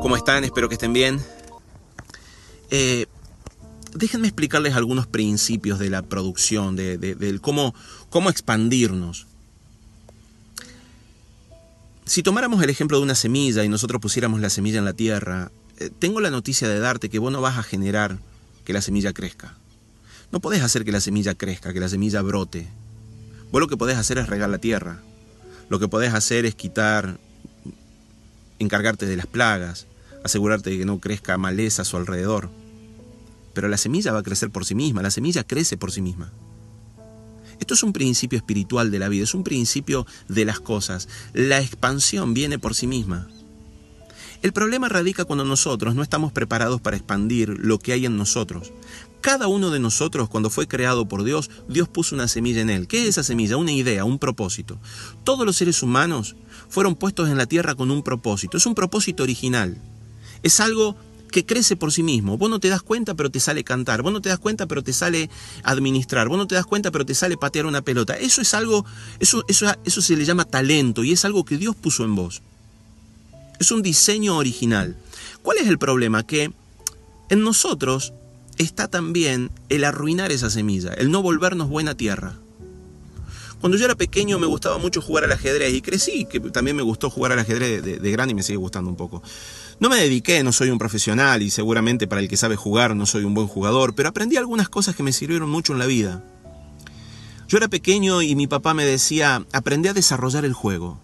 ¿Cómo 0.00 0.16
están? 0.16 0.44
Espero 0.44 0.68
que 0.68 0.74
estén 0.74 0.92
bien. 0.92 1.20
Eh, 2.70 3.06
déjenme 3.94 4.28
explicarles 4.28 4.74
algunos 4.74 5.06
principios 5.06 5.78
de 5.78 5.90
la 5.90 6.02
producción, 6.02 6.76
de, 6.76 7.38
cómo, 7.40 7.74
cómo 8.10 8.28
expandirnos. 8.28 9.26
Si 12.04 12.22
tomáramos 12.22 12.62
el 12.62 12.68
ejemplo 12.68 12.98
de 12.98 13.04
una 13.04 13.14
semilla 13.14 13.64
y 13.64 13.68
nosotros 13.68 14.00
pusiéramos 14.02 14.40
la 14.40 14.50
semilla 14.50 14.78
en 14.78 14.84
la 14.84 14.92
tierra, 14.92 15.50
eh, 15.78 15.90
tengo 15.98 16.20
la 16.20 16.30
noticia 16.30 16.68
de 16.68 16.78
darte 16.78 17.08
que 17.08 17.18
vos 17.18 17.32
no 17.32 17.40
vas 17.40 17.56
a 17.56 17.62
generar 17.62 18.18
que 18.64 18.72
la 18.72 18.82
semilla 18.82 19.12
crezca. 19.12 19.56
No 20.32 20.40
podés 20.40 20.62
hacer 20.62 20.84
que 20.84 20.92
la 20.92 21.00
semilla 21.00 21.34
crezca, 21.34 21.74
que 21.74 21.80
la 21.80 21.90
semilla 21.90 22.22
brote. 22.22 22.66
Vos 23.52 23.60
lo 23.60 23.68
que 23.68 23.76
podés 23.76 23.98
hacer 23.98 24.16
es 24.16 24.28
regar 24.28 24.48
la 24.48 24.58
tierra. 24.58 25.02
Lo 25.68 25.78
que 25.78 25.88
podés 25.88 26.14
hacer 26.14 26.46
es 26.46 26.54
quitar, 26.54 27.18
encargarte 28.58 29.04
de 29.04 29.16
las 29.16 29.26
plagas, 29.26 29.86
asegurarte 30.24 30.70
de 30.70 30.78
que 30.78 30.84
no 30.86 31.00
crezca 31.00 31.36
maleza 31.36 31.82
a 31.82 31.84
su 31.84 31.98
alrededor. 31.98 32.50
Pero 33.52 33.68
la 33.68 33.76
semilla 33.76 34.12
va 34.12 34.20
a 34.20 34.22
crecer 34.22 34.50
por 34.50 34.64
sí 34.64 34.74
misma, 34.74 35.02
la 35.02 35.10
semilla 35.10 35.44
crece 35.44 35.76
por 35.76 35.92
sí 35.92 36.00
misma. 36.00 36.32
Esto 37.60 37.74
es 37.74 37.82
un 37.82 37.92
principio 37.92 38.38
espiritual 38.38 38.90
de 38.90 38.98
la 38.98 39.08
vida, 39.08 39.24
es 39.24 39.34
un 39.34 39.44
principio 39.44 40.06
de 40.28 40.46
las 40.46 40.60
cosas. 40.60 41.08
La 41.34 41.60
expansión 41.60 42.32
viene 42.32 42.58
por 42.58 42.74
sí 42.74 42.86
misma. 42.86 43.28
El 44.40 44.52
problema 44.52 44.88
radica 44.88 45.24
cuando 45.24 45.44
nosotros 45.44 45.94
no 45.94 46.02
estamos 46.02 46.32
preparados 46.32 46.80
para 46.80 46.96
expandir 46.96 47.50
lo 47.50 47.78
que 47.78 47.92
hay 47.92 48.06
en 48.06 48.16
nosotros. 48.16 48.72
Cada 49.22 49.46
uno 49.46 49.70
de 49.70 49.78
nosotros, 49.78 50.28
cuando 50.28 50.50
fue 50.50 50.66
creado 50.66 51.06
por 51.06 51.22
Dios, 51.22 51.48
Dios 51.68 51.88
puso 51.88 52.16
una 52.16 52.26
semilla 52.26 52.60
en 52.60 52.70
él. 52.70 52.88
¿Qué 52.88 53.02
es 53.02 53.10
esa 53.10 53.22
semilla? 53.22 53.56
Una 53.56 53.70
idea, 53.70 54.04
un 54.04 54.18
propósito. 54.18 54.78
Todos 55.22 55.46
los 55.46 55.56
seres 55.56 55.80
humanos 55.80 56.34
fueron 56.68 56.96
puestos 56.96 57.30
en 57.30 57.38
la 57.38 57.46
tierra 57.46 57.76
con 57.76 57.92
un 57.92 58.02
propósito. 58.02 58.56
Es 58.56 58.66
un 58.66 58.74
propósito 58.74 59.22
original. 59.22 59.80
Es 60.42 60.58
algo 60.58 60.96
que 61.30 61.46
crece 61.46 61.76
por 61.76 61.92
sí 61.92 62.02
mismo. 62.02 62.36
Vos 62.36 62.50
no 62.50 62.58
te 62.58 62.68
das 62.68 62.82
cuenta, 62.82 63.14
pero 63.14 63.30
te 63.30 63.38
sale 63.38 63.62
cantar. 63.62 64.02
Vos 64.02 64.12
no 64.12 64.20
te 64.20 64.28
das 64.28 64.40
cuenta, 64.40 64.66
pero 64.66 64.82
te 64.82 64.92
sale 64.92 65.30
administrar. 65.62 66.28
Vos 66.28 66.36
no 66.36 66.48
te 66.48 66.56
das 66.56 66.66
cuenta, 66.66 66.90
pero 66.90 67.06
te 67.06 67.14
sale 67.14 67.36
patear 67.36 67.66
una 67.66 67.82
pelota. 67.82 68.14
Eso 68.14 68.42
es 68.42 68.54
algo, 68.54 68.84
eso, 69.20 69.44
eso, 69.46 69.66
eso 69.84 70.02
se 70.02 70.16
le 70.16 70.24
llama 70.24 70.46
talento 70.46 71.04
y 71.04 71.12
es 71.12 71.24
algo 71.24 71.44
que 71.44 71.58
Dios 71.58 71.76
puso 71.76 72.02
en 72.02 72.16
vos. 72.16 72.42
Es 73.60 73.70
un 73.70 73.82
diseño 73.82 74.36
original. 74.36 74.96
¿Cuál 75.42 75.58
es 75.58 75.68
el 75.68 75.78
problema? 75.78 76.26
Que 76.26 76.50
en 77.30 77.44
nosotros 77.44 78.12
está 78.58 78.88
también 78.88 79.50
el 79.68 79.84
arruinar 79.84 80.32
esa 80.32 80.50
semilla, 80.50 80.92
el 80.94 81.10
no 81.10 81.22
volvernos 81.22 81.68
buena 81.68 81.96
tierra. 81.96 82.38
Cuando 83.60 83.78
yo 83.78 83.84
era 83.84 83.94
pequeño 83.94 84.40
me 84.40 84.46
gustaba 84.46 84.78
mucho 84.78 85.00
jugar 85.00 85.22
al 85.22 85.32
ajedrez 85.32 85.72
y 85.72 85.82
crecí, 85.82 86.24
que 86.24 86.40
también 86.40 86.76
me 86.76 86.82
gustó 86.82 87.10
jugar 87.10 87.30
al 87.30 87.38
ajedrez 87.38 87.82
de, 87.82 87.98
de 87.98 88.10
grande 88.10 88.32
y 88.32 88.34
me 88.34 88.42
sigue 88.42 88.56
gustando 88.56 88.90
un 88.90 88.96
poco. 88.96 89.22
No 89.78 89.88
me 89.88 89.96
dediqué, 89.96 90.42
no 90.42 90.52
soy 90.52 90.70
un 90.70 90.78
profesional 90.78 91.42
y 91.42 91.50
seguramente 91.50 92.08
para 92.08 92.20
el 92.20 92.28
que 92.28 92.36
sabe 92.36 92.56
jugar 92.56 92.96
no 92.96 93.06
soy 93.06 93.22
un 93.24 93.34
buen 93.34 93.46
jugador, 93.46 93.94
pero 93.94 94.08
aprendí 94.08 94.36
algunas 94.36 94.68
cosas 94.68 94.96
que 94.96 95.04
me 95.04 95.12
sirvieron 95.12 95.48
mucho 95.48 95.72
en 95.72 95.78
la 95.78 95.86
vida. 95.86 96.24
Yo 97.46 97.58
era 97.58 97.68
pequeño 97.68 98.22
y 98.22 98.34
mi 98.34 98.46
papá 98.46 98.74
me 98.74 98.84
decía, 98.84 99.44
aprende 99.52 99.90
a 99.90 99.92
desarrollar 99.92 100.44
el 100.44 100.54
juego. 100.54 100.98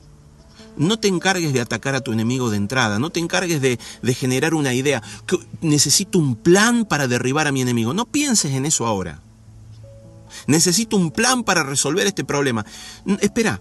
No 0.79 0.99
te 0.99 1.09
encargues 1.09 1.53
de 1.53 1.61
atacar 1.61 1.95
a 1.95 2.01
tu 2.01 2.13
enemigo 2.13 2.51
de 2.51 2.57
entrada, 2.57 2.99
no 2.99 3.11
te 3.11 3.21
encargues 3.21 3.61
de, 3.61 3.79
generar 4.15 4.55
una 4.55 4.73
idea. 4.73 5.03
Que 5.27 5.39
necesito 5.61 6.19
un 6.19 6.37
plan 6.37 6.85
para 6.85 7.09
derribar 7.09 7.47
a 7.47 7.53
mi 7.53 7.61
enemigo. 7.61 7.93
No 7.93 8.07
pienses 8.07 8.53
en 8.53 8.65
eso 8.65 8.87
ahora. 8.87 9.21
Necesito 10.47 10.97
un 10.97 11.11
plan 11.11 11.43
para 11.43 11.63
resolver 11.63 12.07
este 12.07 12.25
problema. 12.25 12.65
Espera, 13.21 13.61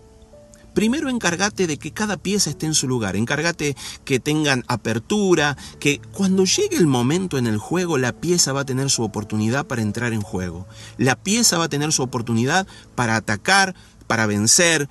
primero 0.78 1.10
encárgate 1.10 1.66
de 1.66 1.78
que 1.78 1.92
cada 1.92 2.18
pieza 2.18 2.52
esté 2.52 2.68
en 2.68 2.76
su 2.76 2.88
lugar, 2.88 3.16
encárgate 3.16 3.76
que 4.06 4.20
tengan 4.20 4.64
apertura, 4.68 5.58
que 5.80 6.00
cuando 6.12 6.46
llegue 6.46 6.78
el 6.78 6.86
momento 6.86 7.40
en 7.40 7.48
el 7.48 7.58
juego 7.58 7.98
la 7.98 8.14
pieza 8.14 8.54
va 8.54 8.62
a 8.62 8.66
tener 8.66 8.92
su 8.92 9.02
oportunidad 9.02 9.66
para 9.66 9.82
entrar 9.82 10.14
en 10.14 10.22
juego. 10.22 10.68
La 10.98 11.16
pieza 11.16 11.58
va 11.58 11.64
a 11.64 11.70
tener 11.70 11.92
su 11.92 12.04
oportunidad 12.04 12.68
para 12.94 13.16
atacar, 13.16 13.74
para 14.06 14.28
vencer. 14.28 14.88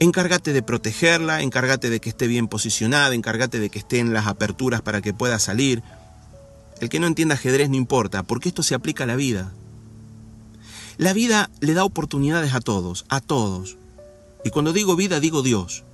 Encárgate 0.00 0.52
de 0.52 0.62
protegerla, 0.62 1.42
encárgate 1.42 1.90
de 1.90 2.00
que 2.00 2.08
esté 2.08 2.28
bien 2.28 2.46
posicionada, 2.46 3.14
encárgate 3.14 3.58
de 3.58 3.68
que 3.68 3.80
esté 3.80 3.98
en 3.98 4.12
las 4.12 4.26
aperturas 4.26 4.80
para 4.80 5.00
que 5.00 5.12
pueda 5.12 5.38
salir. 5.38 5.82
El 6.80 6.88
que 6.88 7.00
no 7.00 7.08
entienda 7.08 7.34
ajedrez 7.34 7.68
no 7.68 7.76
importa, 7.76 8.22
porque 8.22 8.48
esto 8.48 8.62
se 8.62 8.76
aplica 8.76 9.04
a 9.04 9.08
la 9.08 9.16
vida. 9.16 9.52
La 10.98 11.12
vida 11.12 11.50
le 11.60 11.74
da 11.74 11.84
oportunidades 11.84 12.54
a 12.54 12.60
todos, 12.60 13.06
a 13.08 13.20
todos. 13.20 13.76
Y 14.44 14.50
cuando 14.50 14.72
digo 14.72 14.94
vida, 14.94 15.18
digo 15.18 15.42
Dios. 15.42 15.84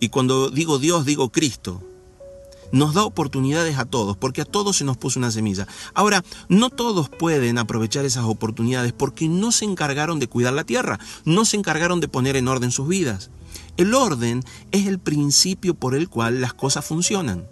Y 0.00 0.10
cuando 0.10 0.50
digo 0.50 0.78
Dios, 0.78 1.06
digo 1.06 1.30
Cristo. 1.30 1.82
Nos 2.72 2.94
da 2.94 3.04
oportunidades 3.04 3.78
a 3.78 3.84
todos, 3.84 4.16
porque 4.16 4.40
a 4.40 4.46
todos 4.46 4.78
se 4.78 4.84
nos 4.84 4.96
puso 4.96 5.18
una 5.18 5.30
semilla. 5.30 5.68
Ahora, 5.94 6.24
no 6.48 6.70
todos 6.70 7.08
pueden 7.08 7.58
aprovechar 7.58 8.04
esas 8.04 8.24
oportunidades 8.24 8.92
porque 8.92 9.28
no 9.28 9.52
se 9.52 9.66
encargaron 9.66 10.18
de 10.18 10.26
cuidar 10.26 10.54
la 10.54 10.64
tierra, 10.64 10.98
no 11.24 11.44
se 11.44 11.56
encargaron 11.56 12.00
de 12.00 12.08
poner 12.08 12.36
en 12.36 12.48
orden 12.48 12.70
sus 12.70 12.88
vidas. 12.88 13.30
El 13.76 13.94
orden 13.94 14.42
es 14.70 14.86
el 14.86 14.98
principio 14.98 15.74
por 15.74 15.94
el 15.94 16.08
cual 16.08 16.40
las 16.40 16.54
cosas 16.54 16.84
funcionan. 16.84 17.46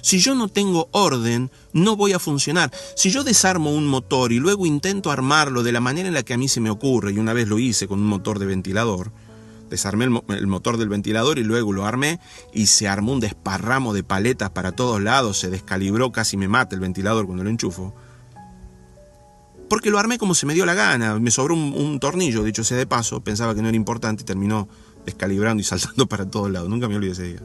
Si 0.00 0.18
yo 0.18 0.34
no 0.34 0.48
tengo 0.48 0.88
orden, 0.92 1.50
no 1.72 1.96
voy 1.96 2.12
a 2.12 2.18
funcionar. 2.18 2.70
Si 2.94 3.10
yo 3.10 3.24
desarmo 3.24 3.72
un 3.74 3.86
motor 3.86 4.32
y 4.32 4.38
luego 4.38 4.66
intento 4.66 5.10
armarlo 5.10 5.62
de 5.62 5.72
la 5.72 5.80
manera 5.80 6.08
en 6.08 6.14
la 6.14 6.22
que 6.22 6.34
a 6.34 6.38
mí 6.38 6.48
se 6.48 6.60
me 6.60 6.70
ocurre, 6.70 7.12
y 7.12 7.18
una 7.18 7.32
vez 7.32 7.48
lo 7.48 7.58
hice 7.58 7.88
con 7.88 8.00
un 8.00 8.06
motor 8.06 8.38
de 8.38 8.46
ventilador, 8.46 9.12
desarmé 9.70 10.04
el, 10.04 10.46
motor 10.46 10.76
del 10.76 10.88
ventilador 10.88 11.38
y 11.38 11.44
luego 11.44 11.72
lo 11.72 11.86
armé 11.86 12.20
y 12.52 12.66
se 12.66 12.88
armó 12.88 13.12
un 13.12 13.20
desparramo 13.20 13.94
de 13.94 14.02
paletas 14.02 14.50
para 14.50 14.72
todos 14.72 15.00
lados, 15.00 15.38
se 15.38 15.50
descalibró, 15.50 16.12
casi 16.12 16.36
me 16.36 16.48
mata 16.48 16.74
el 16.74 16.80
ventilador 16.80 17.26
cuando 17.26 17.44
lo 17.44 17.50
enchufo. 17.50 17.94
Porque 19.68 19.90
lo 19.90 19.98
armé 19.98 20.18
como 20.18 20.34
se 20.34 20.46
me 20.46 20.54
dio 20.54 20.66
la 20.66 20.74
gana, 20.74 21.18
me 21.18 21.30
sobró 21.30 21.54
un, 21.54 21.72
un 21.74 21.98
tornillo, 21.98 22.42
dicho 22.42 22.64
sea 22.64 22.76
de 22.76 22.86
paso, 22.86 23.22
pensaba 23.22 23.54
que 23.54 23.62
no 23.62 23.68
era 23.68 23.76
importante 23.76 24.22
y 24.22 24.26
terminó 24.26 24.68
descalibrando 25.04 25.60
y 25.60 25.64
saltando 25.64 26.06
para 26.06 26.30
todos 26.30 26.50
lados, 26.50 26.68
nunca 26.68 26.88
me 26.88 26.96
olvidé 26.96 27.12
ese 27.12 27.24
día. 27.24 27.40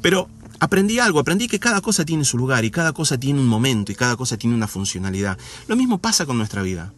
Pero 0.00 0.28
aprendí 0.58 0.98
algo, 0.98 1.20
aprendí 1.20 1.48
que 1.48 1.58
cada 1.58 1.80
cosa 1.80 2.04
tiene 2.04 2.24
su 2.24 2.38
lugar 2.38 2.64
y 2.64 2.70
cada 2.70 2.92
cosa 2.92 3.18
tiene 3.18 3.40
un 3.40 3.46
momento 3.46 3.92
y 3.92 3.94
cada 3.94 4.16
cosa 4.16 4.36
tiene 4.36 4.54
una 4.54 4.68
funcionalidad. 4.68 5.38
Lo 5.66 5.76
mismo 5.76 5.98
pasa 5.98 6.26
con 6.26 6.38
nuestra 6.38 6.62
vida. 6.62 6.92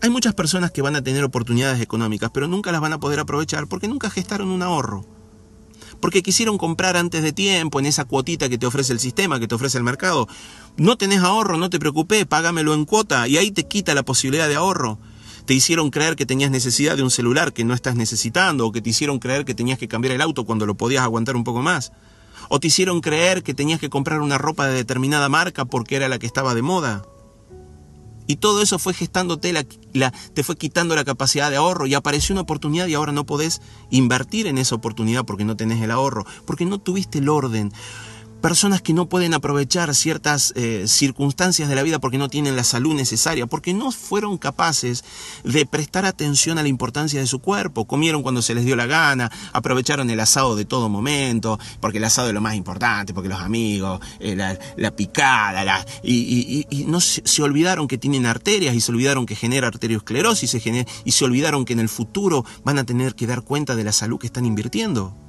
Hay 0.00 0.10
muchas 0.10 0.34
personas 0.34 0.70
que 0.70 0.80
van 0.80 0.94
a 0.94 1.02
tener 1.02 1.24
oportunidades 1.24 1.80
económicas, 1.80 2.30
pero 2.32 2.46
nunca 2.46 2.70
las 2.70 2.80
van 2.80 2.92
a 2.92 3.00
poder 3.00 3.18
aprovechar 3.18 3.66
porque 3.66 3.88
nunca 3.88 4.10
gestaron 4.10 4.48
un 4.48 4.62
ahorro. 4.62 5.04
Porque 6.00 6.22
quisieron 6.22 6.56
comprar 6.56 6.96
antes 6.96 7.24
de 7.24 7.32
tiempo 7.32 7.80
en 7.80 7.86
esa 7.86 8.04
cuotita 8.04 8.48
que 8.48 8.58
te 8.58 8.66
ofrece 8.66 8.92
el 8.92 9.00
sistema, 9.00 9.40
que 9.40 9.48
te 9.48 9.56
ofrece 9.56 9.76
el 9.76 9.82
mercado. 9.82 10.28
No 10.76 10.96
tenés 10.96 11.20
ahorro, 11.20 11.56
no 11.56 11.68
te 11.68 11.80
preocupes, 11.80 12.26
págamelo 12.26 12.74
en 12.74 12.84
cuota 12.84 13.26
y 13.26 13.38
ahí 13.38 13.50
te 13.50 13.66
quita 13.66 13.94
la 13.94 14.04
posibilidad 14.04 14.46
de 14.48 14.54
ahorro. 14.54 14.98
Te 15.46 15.54
hicieron 15.54 15.90
creer 15.90 16.14
que 16.14 16.26
tenías 16.26 16.52
necesidad 16.52 16.96
de 16.96 17.02
un 17.02 17.10
celular 17.10 17.52
que 17.52 17.64
no 17.64 17.74
estás 17.74 17.96
necesitando 17.96 18.66
o 18.66 18.72
que 18.72 18.82
te 18.82 18.90
hicieron 18.90 19.18
creer 19.18 19.44
que 19.44 19.54
tenías 19.54 19.78
que 19.78 19.88
cambiar 19.88 20.14
el 20.14 20.20
auto 20.20 20.44
cuando 20.44 20.66
lo 20.66 20.76
podías 20.76 21.02
aguantar 21.02 21.34
un 21.34 21.42
poco 21.42 21.62
más 21.62 21.90
o 22.48 22.60
te 22.60 22.68
hicieron 22.68 23.00
creer 23.00 23.42
que 23.42 23.54
tenías 23.54 23.80
que 23.80 23.90
comprar 23.90 24.20
una 24.20 24.38
ropa 24.38 24.66
de 24.66 24.74
determinada 24.74 25.28
marca 25.28 25.64
porque 25.64 25.96
era 25.96 26.08
la 26.08 26.18
que 26.18 26.26
estaba 26.26 26.54
de 26.54 26.62
moda. 26.62 27.02
Y 28.28 28.36
todo 28.36 28.62
eso 28.62 28.78
fue 28.78 28.92
gestándote, 28.92 29.52
la, 29.52 30.12
te 30.34 30.44
fue 30.44 30.54
quitando 30.56 30.94
la 30.94 31.04
capacidad 31.04 31.50
de 31.50 31.56
ahorro 31.56 31.86
y 31.86 31.94
apareció 31.94 32.34
una 32.34 32.42
oportunidad 32.42 32.86
y 32.86 32.94
ahora 32.94 33.10
no 33.10 33.24
podés 33.24 33.62
invertir 33.90 34.46
en 34.46 34.58
esa 34.58 34.74
oportunidad 34.74 35.24
porque 35.24 35.46
no 35.46 35.56
tenés 35.56 35.82
el 35.82 35.90
ahorro, 35.90 36.26
porque 36.44 36.66
no 36.66 36.78
tuviste 36.78 37.18
el 37.18 37.30
orden 37.30 37.72
personas 38.40 38.82
que 38.82 38.92
no 38.92 39.08
pueden 39.08 39.34
aprovechar 39.34 39.94
ciertas 39.94 40.52
eh, 40.56 40.84
circunstancias 40.86 41.68
de 41.68 41.74
la 41.74 41.82
vida 41.82 41.98
porque 41.98 42.18
no 42.18 42.28
tienen 42.28 42.56
la 42.56 42.64
salud 42.64 42.94
necesaria, 42.94 43.46
porque 43.46 43.74
no 43.74 43.90
fueron 43.90 44.38
capaces 44.38 45.04
de 45.44 45.66
prestar 45.66 46.06
atención 46.06 46.58
a 46.58 46.62
la 46.62 46.68
importancia 46.68 47.20
de 47.20 47.26
su 47.26 47.40
cuerpo, 47.40 47.86
comieron 47.86 48.22
cuando 48.22 48.42
se 48.42 48.54
les 48.54 48.64
dio 48.64 48.76
la 48.76 48.86
gana, 48.86 49.30
aprovecharon 49.52 50.10
el 50.10 50.20
asado 50.20 50.56
de 50.56 50.64
todo 50.64 50.88
momento, 50.88 51.58
porque 51.80 51.98
el 51.98 52.04
asado 52.04 52.28
es 52.28 52.34
lo 52.34 52.40
más 52.40 52.54
importante, 52.54 53.12
porque 53.12 53.28
los 53.28 53.40
amigos, 53.40 54.00
eh, 54.20 54.36
la, 54.36 54.90
picada, 54.90 55.64
la, 55.64 55.84
y, 56.02 56.66
no 56.86 57.00
se, 57.00 57.42
olvidaron 57.42 57.88
que 57.88 57.98
tienen 57.98 58.26
arterias 58.26 58.74
y 58.74 58.80
se 58.80 58.92
olvidaron 58.92 59.26
que 59.26 59.36
genera 59.36 59.68
arteriosclerosis 59.68 60.54
y 60.54 60.58
y 61.04 61.12
se 61.12 61.24
olvidaron 61.24 61.64
que 61.64 61.72
en 61.72 61.80
el 61.80 61.88
futuro 61.88 62.44
van 62.64 62.78
a 62.78 62.84
tener 62.84 63.14
que 63.14 63.26
dar 63.26 63.42
cuenta 63.42 63.74
de 63.76 63.84
la 63.84 63.92
salud 63.92 64.18
que 64.18 64.26
están 64.26 64.44
invirtiendo. 64.44 65.27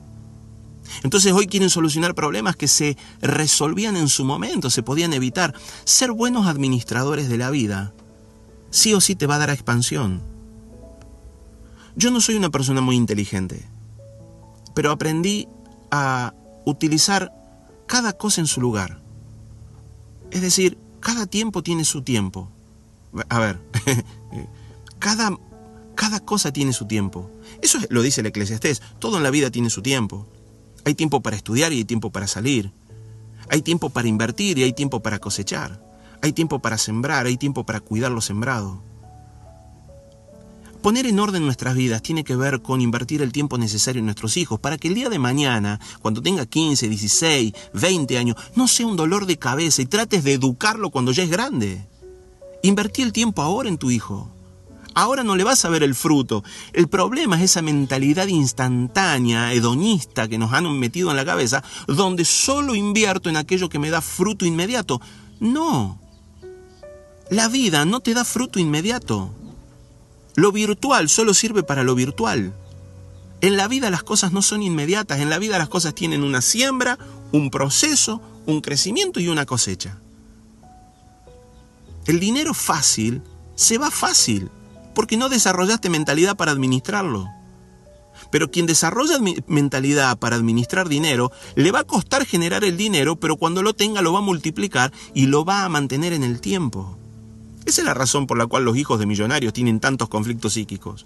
Entonces 1.04 1.34
hoy 1.34 1.48
quieren 1.48 1.70
solucionar 1.70 2.16
problemas 2.16 2.56
que 2.56 2.68
se 2.68 2.98
resolvían 3.22 3.96
en 3.96 4.10
su 4.10 4.26
momento, 4.26 4.70
se 4.70 4.84
podían 4.84 5.14
evitar. 5.14 5.54
Ser 5.84 6.12
buenos 6.12 6.48
administradores 6.48 7.30
de 7.30 7.38
la 7.38 7.50
vida 7.50 7.94
sí 8.70 8.94
o 8.94 9.02
sí 9.02 9.16
te 9.16 9.28
va 9.28 9.36
a 9.36 9.40
dar 9.40 9.50
expansión. 9.50 10.22
Yo 11.96 12.12
no 12.12 12.22
soy 12.22 12.36
una 12.36 12.50
persona 12.50 12.82
muy 12.82 12.96
inteligente, 12.96 13.68
pero 14.74 14.92
aprendí 14.92 15.48
a 15.92 16.34
utilizar 16.66 17.34
cada 17.88 18.14
cosa 18.14 18.42
en 18.42 18.48
su 18.48 18.62
lugar. 18.62 19.02
Es 20.32 20.42
decir, 20.42 20.78
cada 21.00 21.26
tiempo 21.26 21.64
tiene 21.64 21.84
su 21.84 22.04
tiempo. 22.04 22.50
A 23.28 23.40
ver, 23.40 23.60
Cada, 25.00 25.32
cada 25.96 26.20
cosa 26.20 26.52
tiene 26.52 26.74
su 26.74 26.86
tiempo. 26.86 27.32
Eso 27.62 27.80
lo 27.90 28.02
dice 28.02 28.22
el 28.22 28.28
Eclesiastés. 28.28 28.82
Todo 29.00 29.18
en 29.18 29.24
la 29.24 29.32
vida 29.32 29.50
tiene 29.50 29.70
su 29.70 29.82
tiempo. 29.82 30.28
Hay 30.86 30.96
tiempo 30.96 31.22
para 31.22 31.36
estudiar 31.36 31.74
y 31.74 31.78
hay 31.78 31.86
tiempo 31.86 32.12
para 32.12 32.28
salir. 32.28 32.72
Hay 33.50 33.62
tiempo 33.62 33.90
para 33.90 34.08
invertir 34.08 34.58
y 34.58 34.64
hay 34.64 34.74
tiempo 34.74 35.02
para 35.02 35.20
cosechar. 35.20 35.82
Hay 36.22 36.34
tiempo 36.34 36.60
para 36.60 36.78
sembrar, 36.78 37.26
hay 37.26 37.38
tiempo 37.38 37.66
para 37.66 37.80
cuidar 37.80 38.12
lo 38.12 38.22
sembrado. 38.22 38.82
Poner 40.82 41.06
en 41.06 41.20
orden 41.20 41.44
nuestras 41.44 41.76
vidas 41.76 42.02
tiene 42.02 42.24
que 42.24 42.38
ver 42.38 42.62
con 42.62 42.80
invertir 42.80 43.22
el 43.22 43.34
tiempo 43.34 43.58
necesario 43.58 44.00
en 44.00 44.06
nuestros 44.06 44.38
hijos 44.38 44.62
para 44.62 44.78
que 44.78 44.88
el 44.88 44.96
día 44.96 45.10
de 45.10 45.20
mañana, 45.20 45.80
cuando 46.02 46.22
tenga 46.22 46.46
15, 46.46 46.88
16, 46.88 47.54
20 47.74 48.18
años, 48.18 48.38
no 48.56 48.68
sea 48.68 48.88
un 48.88 48.96
dolor 48.96 49.26
de 49.26 49.38
cabeza 49.38 49.82
y 49.82 49.88
trates 49.88 50.24
de 50.24 50.34
educarlo 50.34 50.90
cuando 50.90 51.12
ya 51.12 51.24
es 51.24 51.30
grande. 51.30 51.86
Invertí 52.64 53.02
el 53.02 53.12
tiempo 53.12 53.42
ahora 53.42 53.68
en 53.68 53.78
tu 53.78 53.92
hijo. 53.92 54.32
Ahora 55.00 55.24
no 55.24 55.38
le 55.38 55.46
vas 55.46 55.64
a 55.64 55.70
ver 55.70 55.82
el 55.82 55.96
fruto. 55.96 56.44
El 56.74 56.90
problema 56.90 57.38
es 57.38 57.44
esa 57.44 57.62
mentalidad 57.62 58.28
instantánea, 58.28 59.54
hedonista 59.54 60.28
que 60.28 60.38
nos 60.38 60.52
han 60.52 60.78
metido 60.78 61.10
en 61.10 61.16
la 61.16 61.24
cabeza, 61.24 61.64
donde 61.88 62.26
solo 62.26 62.76
invierto 62.76 63.30
en 63.30 63.38
aquello 63.38 63.70
que 63.70 63.80
me 63.80 63.92
da 63.92 64.02
fruto 64.02 64.46
inmediato. 64.46 65.00
No. 65.40 66.02
La 67.30 67.48
vida 67.48 67.86
no 67.86 68.02
te 68.02 68.14
da 68.14 68.26
fruto 68.26 68.60
inmediato. 68.60 69.34
Lo 70.36 70.52
virtual 70.52 71.08
solo 71.08 71.34
sirve 71.34 71.64
para 71.64 71.84
lo 71.84 71.96
virtual. 71.96 72.54
En 73.40 73.56
la 73.56 73.70
vida 73.70 73.90
las 73.90 74.04
cosas 74.04 74.34
no 74.34 74.42
son 74.42 74.62
inmediatas, 74.62 75.22
en 75.22 75.30
la 75.30 75.40
vida 75.40 75.58
las 75.58 75.70
cosas 75.70 75.96
tienen 75.96 76.24
una 76.24 76.42
siembra, 76.42 76.98
un 77.32 77.52
proceso, 77.52 78.22
un 78.46 78.60
crecimiento 78.60 79.22
y 79.22 79.30
una 79.30 79.46
cosecha. 79.46 79.98
El 82.06 82.20
dinero 82.20 82.54
fácil 82.54 83.22
se 83.56 83.78
va 83.78 83.92
fácil, 83.92 84.50
porque 84.94 85.18
no 85.18 85.30
desarrollaste 85.30 85.90
mentalidad 85.90 86.38
para 86.38 86.52
administrarlo. 86.52 87.28
Pero 88.32 88.52
quien 88.52 88.66
desarrolla 88.66 89.18
mentalidad 89.48 90.18
para 90.20 90.36
administrar 90.36 90.90
dinero, 90.90 91.32
le 91.56 91.72
va 91.72 91.80
a 91.80 91.84
costar 91.86 92.26
generar 92.26 92.64
el 92.64 92.78
dinero, 92.78 93.16
pero 93.16 93.38
cuando 93.38 93.64
lo 93.64 93.74
tenga 93.74 94.02
lo 94.02 94.14
va 94.14 94.20
a 94.20 94.24
multiplicar 94.24 94.92
y 95.14 95.28
lo 95.28 95.46
va 95.46 95.64
a 95.64 95.70
mantener 95.70 96.14
en 96.14 96.24
el 96.24 96.42
tiempo. 96.42 96.98
Esa 97.66 97.82
es 97.82 97.86
la 97.86 97.94
razón 97.94 98.28
por 98.28 98.38
la 98.38 98.48
cual 98.48 98.66
los 98.66 98.78
hijos 98.78 99.00
de 99.00 99.06
millonarios 99.06 99.54
tienen 99.54 99.80
tantos 99.80 100.10
conflictos 100.10 100.54
psíquicos. 100.54 101.06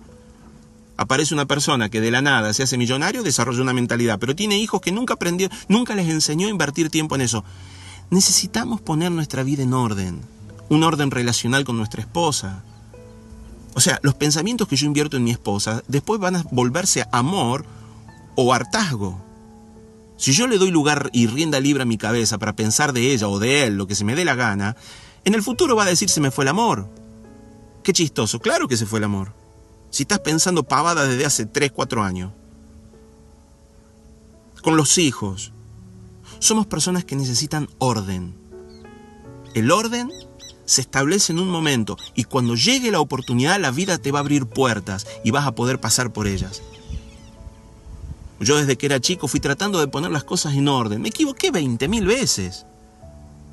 Aparece 0.96 1.34
una 1.34 1.48
persona 1.48 1.90
que 1.90 2.02
de 2.02 2.12
la 2.12 2.22
nada 2.22 2.54
se 2.54 2.64
hace 2.64 2.78
millonario, 2.78 3.24
desarrolla 3.24 3.62
una 3.62 3.74
mentalidad, 3.74 4.20
pero 4.20 4.36
tiene 4.36 4.60
hijos 4.60 4.80
que 4.80 4.92
nunca 4.92 5.16
aprendió, 5.16 5.50
nunca 5.68 5.96
les 5.96 6.08
enseñó 6.08 6.48
a 6.48 6.52
invertir 6.52 6.90
tiempo 6.90 7.16
en 7.16 7.22
eso. 7.22 7.44
Necesitamos 8.12 8.80
poner 8.80 9.12
nuestra 9.12 9.44
vida 9.44 9.64
en 9.64 9.74
orden, 9.74 10.22
un 10.70 10.84
orden 10.84 11.10
relacional 11.10 11.66
con 11.66 11.78
nuestra 11.78 12.02
esposa. 12.02 12.64
O 13.76 13.80
sea, 13.80 14.00
los 14.04 14.16
pensamientos 14.16 14.68
que 14.68 14.76
yo 14.76 14.86
invierto 14.86 15.18
en 15.18 15.24
mi 15.24 15.32
esposa 15.32 15.84
después 15.88 16.20
van 16.20 16.36
a 16.36 16.44
volverse 16.52 17.06
amor 17.12 17.66
o 18.36 18.54
hartazgo. 18.54 19.22
Si 20.18 20.32
yo 20.32 20.48
le 20.48 20.58
doy 20.58 20.72
lugar 20.72 21.10
y 21.12 21.28
rienda 21.28 21.60
libre 21.60 21.84
a 21.84 21.88
mi 21.88 21.98
cabeza 21.98 22.38
para 22.38 22.56
pensar 22.56 22.94
de 22.94 23.12
ella 23.12 23.28
o 23.28 23.40
de 23.40 23.66
él 23.66 23.76
lo 23.76 23.88
que 23.88 23.96
se 23.96 24.06
me 24.06 24.16
dé 24.16 24.26
la 24.26 24.36
gana, 24.36 24.76
en 25.26 25.34
el 25.34 25.44
futuro 25.44 25.76
va 25.76 25.84
a 25.84 25.88
decir 25.88 26.10
se 26.10 26.22
me 26.22 26.32
fue 26.32 26.46
el 26.46 26.50
amor. 26.50 26.88
Qué 27.84 27.94
chistoso, 27.94 28.40
claro 28.40 28.68
que 28.68 28.78
se 28.78 28.86
fue 28.86 29.00
el 29.00 29.06
amor. 29.06 29.34
Si 29.90 30.04
estás 30.04 30.20
pensando 30.20 30.64
pavada 30.64 31.06
desde 31.06 31.26
hace 31.26 31.46
3, 31.46 31.72
4 31.72 32.04
años. 32.04 32.32
Con 34.62 34.78
los 34.78 34.98
hijos. 34.98 35.52
Somos 36.40 36.68
personas 36.68 37.06
que 37.06 37.16
necesitan 37.16 37.68
orden. 37.80 38.36
El 39.54 39.72
orden 39.72 40.10
se 40.66 40.82
establece 40.82 41.32
en 41.34 41.40
un 41.40 41.50
momento 41.50 41.98
y 42.16 42.24
cuando 42.24 42.56
llegue 42.56 42.92
la 42.92 43.00
oportunidad 43.00 43.60
la 43.60 43.72
vida 43.72 43.98
te 43.98 44.12
va 44.12 44.20
a 44.20 44.22
abrir 44.22 44.46
puertas 44.46 45.06
y 45.24 45.32
vas 45.32 45.46
a 45.46 45.56
poder 45.56 45.80
pasar 45.80 46.14
por 46.14 46.28
ellas. 46.28 46.62
Yo 48.40 48.58
desde 48.58 48.78
que 48.78 48.86
era 48.86 49.00
chico 49.00 49.28
fui 49.28 49.40
tratando 49.40 49.80
de 49.80 49.88
poner 49.88 50.12
las 50.12 50.24
cosas 50.24 50.54
en 50.56 50.68
orden. 50.68 51.02
Me 51.02 51.10
equivoqué 51.10 51.52
20 51.52 51.88
mil 51.88 52.06
veces. 52.06 52.66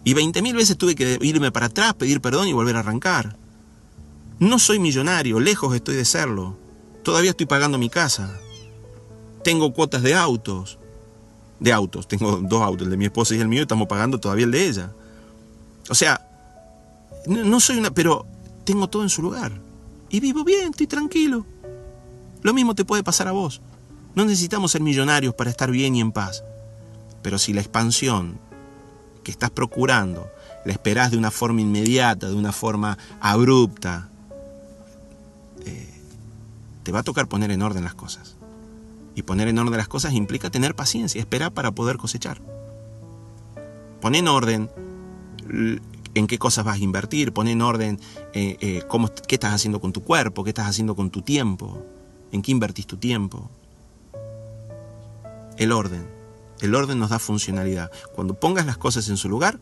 Y 0.04 0.14
20.000 0.14 0.54
veces 0.54 0.78
tuve 0.78 0.94
que 0.94 1.18
irme 1.20 1.52
para 1.52 1.66
atrás, 1.66 1.94
pedir 1.94 2.20
perdón 2.20 2.48
y 2.48 2.52
volver 2.52 2.76
a 2.76 2.80
arrancar. 2.80 3.36
No 4.38 4.58
soy 4.58 4.78
millonario, 4.78 5.40
lejos 5.40 5.74
estoy 5.74 5.96
de 5.96 6.06
serlo. 6.06 6.56
Todavía 7.02 7.30
estoy 7.30 7.46
pagando 7.46 7.76
mi 7.76 7.90
casa. 7.90 8.38
Tengo 9.44 9.72
cuotas 9.74 10.02
de 10.02 10.14
autos. 10.14 10.78
De 11.58 11.72
autos, 11.72 12.08
tengo 12.08 12.38
dos 12.38 12.62
autos, 12.62 12.86
el 12.86 12.90
de 12.90 12.96
mi 12.96 13.04
esposa 13.04 13.34
y 13.34 13.40
el 13.40 13.48
mío, 13.48 13.60
y 13.60 13.62
estamos 13.62 13.86
pagando 13.86 14.18
todavía 14.18 14.46
el 14.46 14.50
de 14.50 14.66
ella. 14.66 14.92
O 15.90 15.94
sea, 15.94 16.29
no 17.26 17.60
soy 17.60 17.78
una, 17.78 17.90
pero 17.90 18.26
tengo 18.64 18.88
todo 18.88 19.02
en 19.02 19.10
su 19.10 19.22
lugar. 19.22 19.60
Y 20.08 20.20
vivo 20.20 20.44
bien, 20.44 20.70
estoy 20.70 20.86
tranquilo. 20.86 21.46
Lo 22.42 22.52
mismo 22.52 22.74
te 22.74 22.84
puede 22.84 23.02
pasar 23.02 23.28
a 23.28 23.32
vos. 23.32 23.60
No 24.14 24.24
necesitamos 24.24 24.72
ser 24.72 24.80
millonarios 24.80 25.34
para 25.34 25.50
estar 25.50 25.70
bien 25.70 25.94
y 25.94 26.00
en 26.00 26.12
paz. 26.12 26.42
Pero 27.22 27.38
si 27.38 27.52
la 27.52 27.60
expansión 27.60 28.38
que 29.22 29.30
estás 29.30 29.50
procurando, 29.50 30.28
la 30.64 30.72
esperás 30.72 31.10
de 31.10 31.16
una 31.16 31.30
forma 31.30 31.60
inmediata, 31.60 32.28
de 32.28 32.34
una 32.34 32.52
forma 32.52 32.98
abrupta, 33.20 34.08
eh, 35.64 36.00
te 36.82 36.92
va 36.92 37.00
a 37.00 37.04
tocar 37.04 37.28
poner 37.28 37.50
en 37.50 37.62
orden 37.62 37.84
las 37.84 37.94
cosas. 37.94 38.36
Y 39.14 39.22
poner 39.22 39.48
en 39.48 39.58
orden 39.58 39.76
las 39.76 39.88
cosas 39.88 40.14
implica 40.14 40.50
tener 40.50 40.74
paciencia, 40.74 41.20
esperar 41.20 41.52
para 41.52 41.70
poder 41.72 41.98
cosechar. 41.98 42.40
Pon 44.00 44.14
en 44.14 44.28
orden 44.28 44.70
en 46.14 46.26
qué 46.26 46.38
cosas 46.38 46.64
vas 46.64 46.76
a 46.76 46.78
invertir, 46.78 47.32
pon 47.32 47.48
en 47.48 47.62
orden 47.62 48.00
eh, 48.34 48.56
eh, 48.60 48.82
cómo, 48.88 49.10
qué 49.28 49.36
estás 49.36 49.54
haciendo 49.54 49.80
con 49.80 49.92
tu 49.92 50.02
cuerpo, 50.02 50.44
qué 50.44 50.50
estás 50.50 50.66
haciendo 50.66 50.96
con 50.96 51.10
tu 51.10 51.22
tiempo, 51.22 51.84
en 52.32 52.42
qué 52.42 52.52
invertís 52.52 52.86
tu 52.86 52.96
tiempo. 52.96 53.50
El 55.56 55.72
orden. 55.72 56.06
El 56.60 56.74
orden 56.74 56.98
nos 56.98 57.10
da 57.10 57.18
funcionalidad. 57.18 57.90
Cuando 58.14 58.34
pongas 58.34 58.66
las 58.66 58.76
cosas 58.76 59.08
en 59.08 59.16
su 59.16 59.28
lugar, 59.28 59.58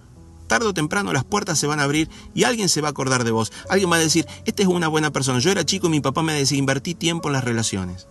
tarde 0.47 0.67
o 0.67 0.75
temprano 0.75 1.13
las 1.13 1.25
puertas 1.25 1.59
se 1.59 1.67
van 1.67 1.81
a 1.81 1.85
abrir 1.85 2.09
y 2.35 2.45
alguien 2.45 2.69
se 2.69 2.81
va 2.81 2.89
a 2.89 2.91
acordar 2.91 3.25
de 3.25 3.31
vos. 3.31 3.53
Alguien 3.69 3.91
va 3.91 3.97
a 3.97 4.01
decir, 4.01 4.27
este 4.45 4.63
es 4.63 4.69
una 4.69 4.89
buena 4.89 5.13
persona. 5.13 5.39
Yo 5.39 5.51
era 5.51 5.65
chico 5.65 5.87
y 5.87 5.91
mi 5.91 6.01
papá 6.01 6.23
me 6.23 6.33
decía, 6.33 6.59
invertí 6.59 6.95
tiempo 6.95 7.29
en 7.29 7.35
las 7.35 7.45
relaciones. 7.45 8.09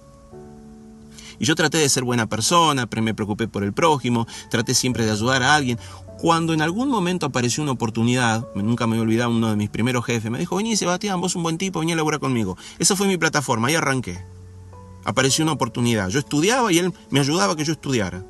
Y 1.40 1.46
yo 1.46 1.56
traté 1.56 1.78
de 1.78 1.90
ser 1.90 2.04
buena 2.04 2.28
persona, 2.28 2.88
me 3.02 3.14
preocupé 3.14 3.48
por 3.48 3.64
el 3.64 3.74
prójimo, 3.74 4.28
traté 4.50 4.74
siempre 4.74 5.06
de 5.06 5.12
ayudar 5.12 5.44
a 5.44 5.56
alguien. 5.56 5.78
Cuando 6.20 6.54
en 6.54 6.62
algún 6.62 6.90
momento 6.90 7.28
apareció 7.28 7.62
una 7.62 7.74
oportunidad, 7.74 8.48
nunca 8.56 8.88
me 8.88 8.98
he 8.98 9.00
olvidado, 9.00 9.30
uno 9.30 9.50
de 9.50 9.56
mis 9.56 9.70
primeros 9.70 10.04
jefes 10.04 10.32
me 10.32 10.40
dijo, 10.40 10.56
vení 10.56 10.76
Sebastián, 10.76 11.22
vos 11.22 11.36
un 11.36 11.44
buen 11.44 11.60
tipo, 11.60 11.80
vení 11.80 11.94
a 11.94 11.96
laburar 11.96 12.20
conmigo. 12.20 12.58
Esa 12.80 12.96
fue 12.96 13.08
mi 13.08 13.18
plataforma, 13.18 13.68
ahí 13.68 13.76
arranqué. 13.76 14.20
Apareció 15.06 15.44
una 15.44 15.54
oportunidad. 15.54 16.10
Yo 16.10 16.20
estudiaba 16.20 16.72
y 16.72 16.80
él 16.80 16.92
me 17.12 17.20
ayudaba 17.20 17.54
a 17.54 17.56
que 17.56 17.64
yo 17.64 17.74
estudiara. 17.74 18.26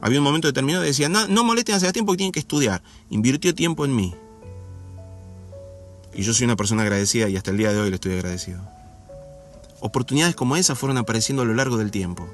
Había 0.00 0.18
un 0.18 0.24
momento 0.24 0.48
determinado 0.48 0.82
que 0.82 0.88
decía, 0.88 1.08
no, 1.08 1.26
no 1.28 1.44
molesten 1.44 1.74
a 1.74 1.80
Sebastián 1.80 2.06
porque 2.06 2.18
tienen 2.18 2.32
que 2.32 2.40
estudiar. 2.40 2.82
Invirtió 3.10 3.54
tiempo 3.54 3.84
en 3.84 3.94
mí. 3.94 4.14
Y 6.14 6.22
yo 6.22 6.32
soy 6.32 6.46
una 6.46 6.56
persona 6.56 6.82
agradecida 6.82 7.28
y 7.28 7.36
hasta 7.36 7.50
el 7.50 7.58
día 7.58 7.72
de 7.72 7.80
hoy 7.80 7.90
le 7.90 7.96
estoy 7.96 8.14
agradecido. 8.14 8.60
Oportunidades 9.80 10.34
como 10.34 10.56
esas 10.56 10.78
fueron 10.78 10.96
apareciendo 10.96 11.42
a 11.42 11.44
lo 11.44 11.52
largo 11.52 11.76
del 11.76 11.90
tiempo. 11.90 12.26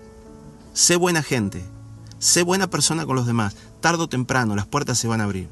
Sé 0.72 0.96
buena 0.96 1.22
gente, 1.22 1.62
sé 2.18 2.42
buena 2.42 2.68
persona 2.68 3.04
con 3.04 3.14
los 3.14 3.26
demás. 3.26 3.54
Tardo 3.80 4.04
o 4.04 4.08
temprano 4.08 4.56
las 4.56 4.66
puertas 4.66 4.98
se 4.98 5.06
van 5.06 5.20
a 5.20 5.24
abrir. 5.24 5.50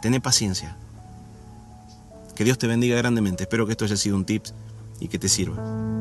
Tené 0.00 0.20
paciencia. 0.20 0.76
Que 2.34 2.44
Dios 2.44 2.58
te 2.58 2.66
bendiga 2.66 2.96
grandemente. 2.96 3.44
Espero 3.44 3.66
que 3.66 3.72
esto 3.72 3.84
haya 3.84 3.96
sido 3.96 4.16
un 4.16 4.24
tip 4.24 4.44
y 5.00 5.08
que 5.08 5.18
te 5.18 5.28
sirva. 5.28 5.93